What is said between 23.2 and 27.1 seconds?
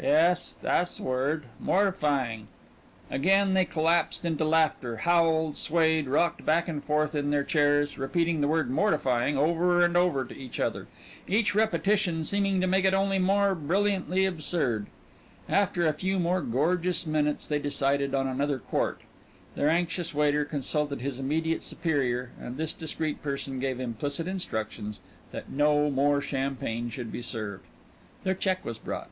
person gave implicit instructions that no more champagne